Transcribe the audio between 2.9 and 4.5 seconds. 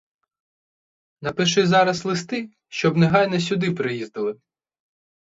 негайно сюди приїздили.